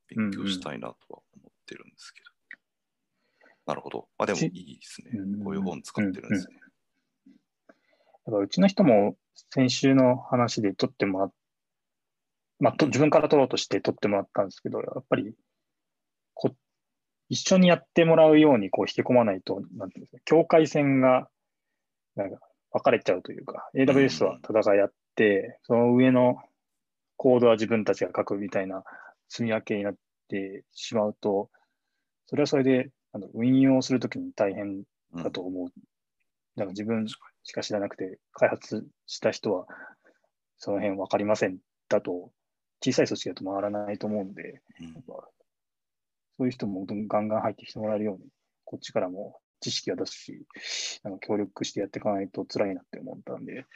[0.09, 2.31] 勉強したいなとは思ってるんですけど。
[3.67, 4.09] なるほど。
[4.19, 5.45] まあでもいちいですねうん。
[5.45, 6.55] こういう本使ってるんですね。
[8.25, 9.17] だからうちの人も
[9.51, 11.33] 先週の話で取ってもらっ
[12.61, 15.37] まあ、と自分から取ろうとして取ってもらったんですけど、やっぱりこ
[17.31, 21.29] 一緒にやってもらうようにこう引き込まないと、なんていうんですか、境界線が
[22.17, 22.41] なんか
[22.73, 26.37] 分かれちゃうというか、AWS はただがやって、その上の
[27.17, 28.83] コードは自分たちが書くみたいな
[29.29, 29.95] 積み分けになっ
[30.29, 31.51] てしまうと、
[32.27, 35.69] それはそれであの運用するときに大変うんだと思う。
[35.69, 35.81] だか
[36.65, 37.17] ら自分し
[37.53, 39.67] か知らなくて、開発した人は
[40.57, 42.33] その辺分かりませんだと、
[42.85, 44.63] 小さい組織だと回らないと思うんで、
[46.41, 48.25] そういう人もどんガンガン入ってきてもらえるように、
[48.65, 50.47] こっちからも知識は出すし、
[51.05, 53.67] なんか協力してやっていかないと辛いなって思ったんで、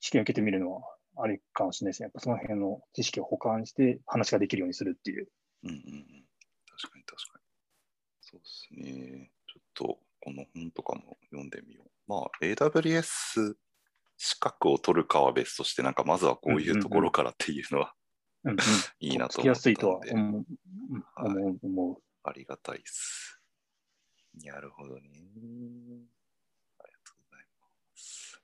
[0.00, 0.82] 試験受けてみるのは
[1.16, 2.04] あれかもしれないですね。
[2.04, 5.26] やっぱその辺の知識を保管して話ができるようにするっていう。
[5.62, 5.78] うんうん。
[6.68, 7.44] 確かに確かに。
[8.20, 9.30] そうですね。
[9.46, 11.90] ちょっとこの本とかも読んでみよう。
[12.06, 13.54] まあ、AWS
[14.18, 17.94] 資格を取るかは別として、なんかまずはこういうところからっていうのは
[18.44, 18.58] うんうん、
[19.00, 20.44] いいなとつきやすいとは思っ
[21.16, 21.50] たんで思う。
[21.50, 23.40] うん思うありがたいです。
[24.42, 25.00] なるほどね。
[26.78, 28.42] ありがとうございます。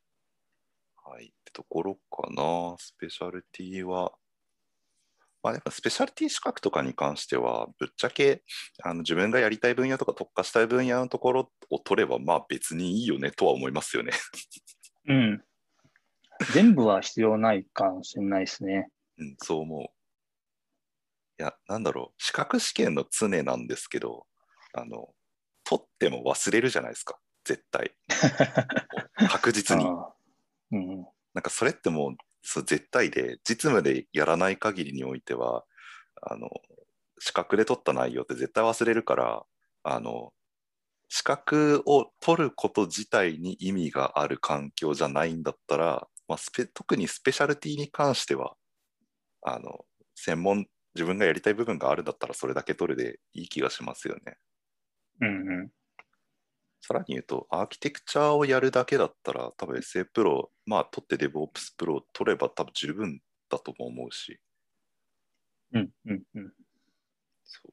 [0.96, 1.26] はい。
[1.26, 2.76] ってところかな。
[2.78, 4.12] スペシャルティは、
[5.42, 8.42] まあ、やっぱスペシャリティ資格とかに関しては、ぶっちゃけ
[8.82, 14.12] あの自分がやりたい分野とか特化したい分野のところを取れば、まあ別にいいよねとは思いますよね。
[15.08, 15.42] うん。
[16.52, 18.90] 全部は必要ないかもしれないですね。
[19.20, 19.82] うん、そう思う。
[21.38, 24.26] いや、なんだろう、資格試験の常なんですけど、
[24.74, 25.14] あの、
[25.64, 27.94] 取っても忘れるじゃないですか、絶対。
[29.30, 29.84] 確実に。
[30.72, 31.06] うん。
[31.34, 35.64] なんかそれってもうそう絶対で、実務でやらない限りにおいては、
[36.22, 36.48] あの、
[37.18, 39.44] 資格で取った内容って絶対忘れるから、
[39.82, 40.32] あの、
[41.08, 48.54] 資格を取ること自体に意味がある環境じゃないんだったら、まあ、スペ特にスペシャルティに関しては、
[49.42, 54.36] あの、専門、自分がやりたい部分があるんだったらそれだけ取るでいい気がしますよね。
[55.20, 55.72] うんうん。
[56.82, 64.40] さらに言うと、アーキテクチャをやるだけだったら、多分 SA プロ、まあ、取って DevOps プロを取れば多分十分だとも思うし、
[65.72, 66.52] うんうんうん。
[67.44, 67.72] そう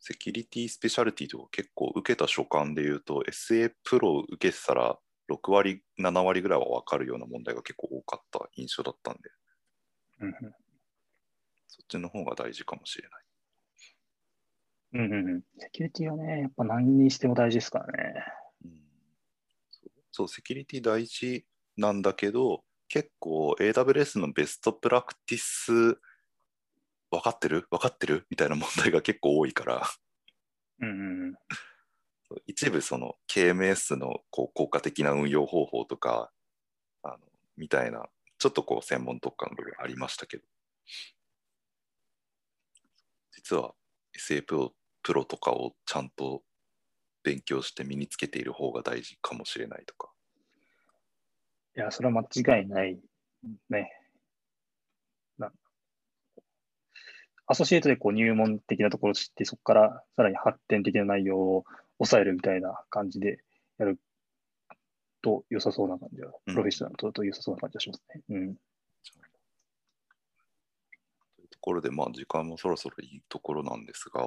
[0.00, 9.30] セキュリティスペシャルティとか結構受けた所感で言うと、SA プロを受けてたら6割、7割ぐらいは分かるような問題が結構多かった印象だったんで、
[10.20, 10.32] うん
[11.66, 13.20] そっちの方が大事かもしれない。
[14.94, 15.42] うんうんうん。
[15.58, 18.24] セキュリティはね、やっぱ何にしても大事ですからね。
[18.64, 18.70] うん
[19.70, 21.44] そうそう、セキュリティ大事
[21.76, 25.72] なんだけど、結構 AWS のベストプラクティス
[27.10, 27.66] 分かってる？
[27.70, 28.26] 分かってる？
[28.30, 29.82] みたいな問題が結構多いから、
[30.80, 31.34] うんうんうん。
[32.46, 36.30] 一部その KMS のこう効果的な運用方法とか、
[37.02, 37.18] あの
[37.56, 38.06] みたいな、
[38.38, 40.44] ちょっとこう専門特化の部分ありましたけど、
[43.32, 43.74] 実は
[44.16, 46.42] SA プロプロとかをちゃんと
[47.22, 50.10] 勉強して身につけている方が大事かもしれないとか。
[51.76, 52.98] いや、それは間違いない
[53.68, 53.92] ね。
[55.38, 55.52] な
[57.46, 61.64] アソシエイトでこう入門的なところを知って、そこからさらに発展的な内容を
[61.98, 63.40] 抑えるみたいな感じで
[63.78, 63.98] やる
[65.24, 68.22] と良さそうな感じは、うんプロフェッショナルとと良さそうな感じがしますね。
[68.28, 68.54] うん。
[71.36, 74.22] というところで、まあ、時間もそろそろいいところなんですが、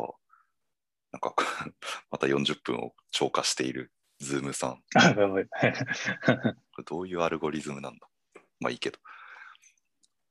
[1.12, 1.36] なんか
[2.10, 4.84] また40分を超過しているズームさん。
[6.86, 8.08] どういうアルゴリズムなんだ？
[8.60, 9.00] まあいいけど。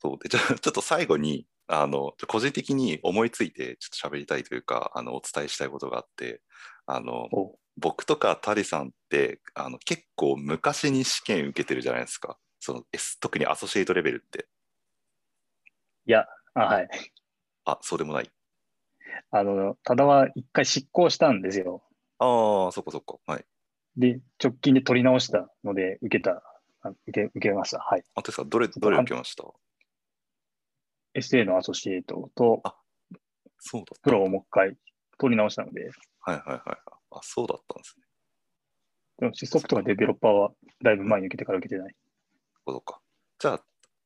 [0.00, 6.42] そうでちょ ちょっと最後にあの個人的に思いついてちょっと喋りたいというかあのお伝えしたいことがあって
[6.86, 14.46] あのお僕とかタリさんってあの結構昔に試験受けてるじゃないですかその S 特にアソシエイトレベルって
[16.06, 16.88] いや、あ、はい。
[17.64, 18.30] あそうでもない
[19.30, 21.82] あの、ただは一回執行したんですよ。
[22.18, 23.44] ああそこそこはい
[23.96, 26.42] で、直近で取り直したので、受けた、
[26.82, 27.78] あ受け、受けました。
[27.78, 28.04] はい。
[28.14, 29.44] あですかどれどれ受けました
[31.18, 32.76] ？SA のアソシエイトとあ
[33.58, 34.76] そうだプロをもう一回
[35.18, 38.06] 取り直したので、はいはいはいはいあそうだったんですね
[39.18, 40.50] でもシストップとかデベロッパーは
[40.82, 41.94] だいぶ前に受けてから受けてない。
[42.66, 43.00] そうか。
[43.38, 43.60] じゃあ、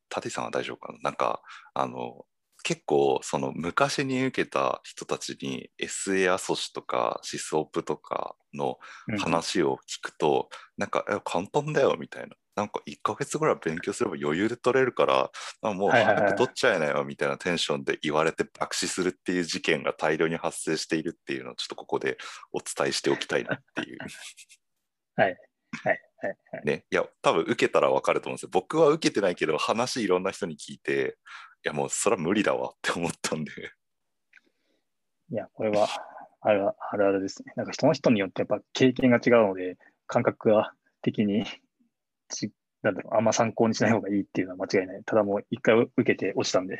[0.09, 1.43] タティさんは大丈夫かななんか、
[1.75, 2.25] あの、
[2.63, 12.37] 結構、その昔に受けた人たちに SA アソシとかシスオプとかのうん話を聞くと、なんか、え簡単だよみたいな。
[12.61, 15.31] なんか1ヶ月ぐらい勉強すれば余裕で取れるから、
[15.63, 22.19] あもうはいはいはい早く取っちゃえなよみたいなテンションで言われて爆死するっていう事件が大量に発生しているっていうのをちょっとここで
[22.53, 23.99] お伝えしておきたいなっていう。
[25.17, 25.37] はい。
[25.85, 26.01] はい。
[26.23, 26.67] はい。
[26.67, 28.51] ね、いや、多分受けたら分かると思うんですよ。
[28.53, 31.17] 僕は受けてないけど、話いろんな人に聞いて、
[31.65, 33.53] いや、もうそれは無理だわって思ったんで、
[35.31, 35.89] いや、これは
[36.43, 37.55] あるあるあるですね。
[37.57, 41.45] なんかその人によってやっぱ経験が違うので、感覚が的に
[42.31, 45.03] ち、なんだろう、あんま参考にしない方がいいっていうのは間違いない。
[45.05, 46.79] ただもう一回受けて落ちたんで、い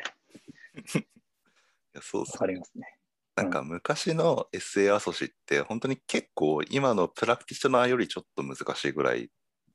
[1.93, 2.97] やそうわそうかりますね。
[3.35, 9.29] なんか昔の SA アソシって本当に結構今のプラクティショナーよりちょっと難しいぐらい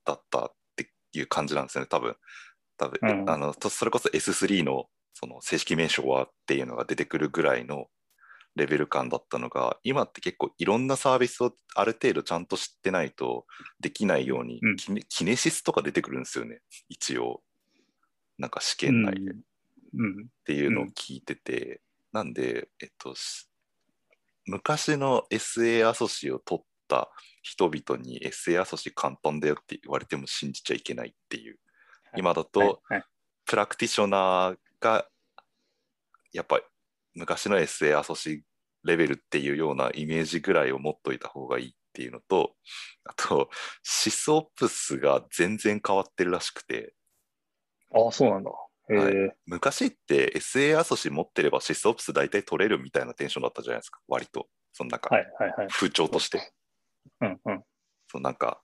[0.04, 2.16] だったっていう感じなんですよね、多分。
[2.78, 7.86] 多分、うんあのとそれこそ S3 のその正式名称はっていうのが出てくるぐらいの
[8.56, 13.46] レベル感だったのが、今って結構いろんなサービスをある程度ちゃんと知ってないと
[13.80, 17.42] できないように、うんキネキネシスとか出てくるんですよね、一応。
[18.38, 19.32] なんか試う験内で。
[19.32, 19.42] ん。
[19.98, 20.24] うん。
[20.24, 23.48] っていうのを聞いてて、なんで、えっと、し
[24.46, 27.10] 昔の SA アソシを取った
[27.42, 31.58] 人々に SA アソシ簡単だよって言われても信じちゃいけないっていう。
[32.16, 32.80] 今だと、
[33.44, 35.06] プラクティショナーが
[36.32, 36.64] やっぱり
[37.14, 38.42] 昔の SA アソシ
[38.86, 42.54] レベルっていうようなイメージぐらいを持っといた方がいいっていうのと、
[43.04, 43.50] あと、
[43.82, 46.94] シスオプスが全然変わってるらしくて、
[47.94, 48.50] ああ、そうなんだ。
[48.88, 54.46] えーはい昔って SA アソシ持ってればシスオプス大体取れるみたいなテンションだったじゃないですか、割と。
[54.72, 55.68] そのなんかはいはいはい。
[55.68, 56.52] 風潮として。
[57.20, 57.64] うんうん。
[58.08, 58.60] そのなんか、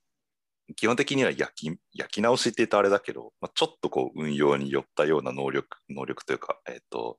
[0.77, 7.19] 基本的には焼き焼き直しって言うとあれだけど、まあ、ちょっとこう運用によったような能力、能力というか、えっ、と、なん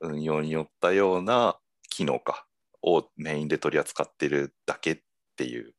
[0.00, 1.58] 運用によったような
[1.90, 2.46] 機能か。
[2.86, 4.98] をメインで取り扱ってるだけっ
[5.36, 5.74] ていう、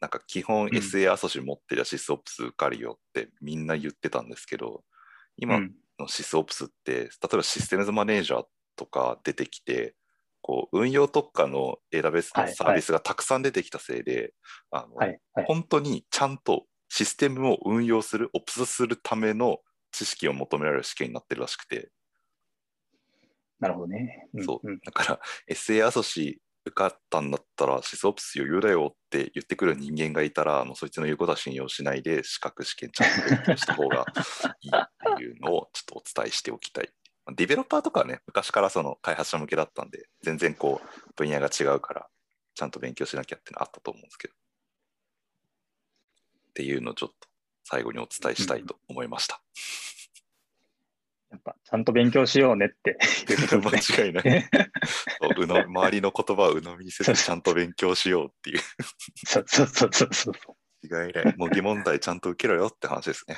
[0.00, 0.70] なんか基本ん。
[0.70, 4.84] SA アソシ持ってりゃシスオプス受かるよってみんな言ってたんですけど、
[5.36, 5.74] 今うん。
[5.98, 8.44] のシスオプスって、例えばシステムズマネージャー
[8.76, 9.96] とか出てきて、
[10.40, 14.32] こう運用特化の AWS はいのサービスがたくさん出てきたせいで、
[14.70, 15.44] あのはいはい。
[15.46, 19.58] 本当にちゃんとシステムを運用する、オプスするための
[19.92, 21.90] 知識を求められる試験になってるらしくて、
[23.60, 24.28] なるほどね。
[24.36, 34.04] んそう、んだから SA アソシ受かったんだったらシスオプス余裕だよって言ってくる人間がいたら、もうそいつの言うことは信用しないで、資格試験ちゃんと勉強した方が
[34.60, 36.90] いいっていうのをちょっとお伝えしておきたい。
[37.34, 42.08] ディベロッパーとかはね、昔からその開発者向けだったんで、全然こう分野が違うから、
[42.54, 44.34] ちゃんと勉強しなきゃってのあったと思うんですけど。
[46.50, 47.28] っていうのをちょっと
[47.64, 49.42] 最後にお伝えしたいと思いました。
[51.30, 54.08] やっぱ、ちゃんと勉強しようねっていうことですね。
[54.08, 54.48] 間違いない。
[55.20, 58.58] そううの周りの言葉を鵜呑みにせずちゃんと勉強しようっていう
[59.26, 60.34] そうそうそうそうそう。
[60.82, 61.34] 違いない。
[61.36, 63.36] 模擬問題ちゃんと受けろよって話ですね。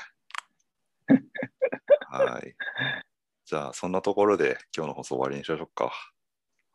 [2.09, 2.55] はい。
[3.45, 5.93] じゃあ、そんなところで今日の放送終わりにしましょうか。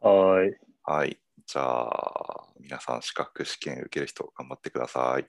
[0.01, 0.55] はーい。
[0.83, 1.19] はい。
[1.45, 5.27] じゃあ、皆さん資格試験受ける人頑張ってください。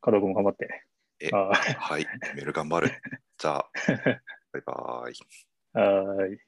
[0.00, 1.32] 加藤君も頑張って。
[1.32, 2.06] はい。
[2.34, 2.92] メール頑張る。
[3.38, 3.70] じゃあ、
[4.52, 5.14] バイバイ。
[5.78, 6.47] はい。